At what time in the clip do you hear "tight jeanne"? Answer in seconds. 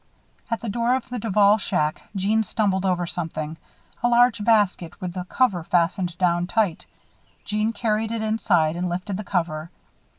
6.47-7.71